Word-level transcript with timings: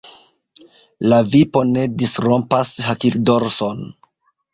La 1.11 1.19
vipo 1.35 1.63
ne 1.73 1.83
disrompas 2.03 2.71
hakildorson! 2.87 3.85